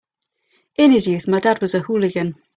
[0.79, 2.33] In his youth my dad was a hooligan.